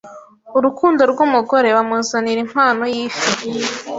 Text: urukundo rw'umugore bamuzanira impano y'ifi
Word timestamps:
urukundo 0.57 1.01
rw'umugore 1.11 1.67
bamuzanira 1.75 2.39
impano 2.45 2.83
y'ifi 2.93 3.29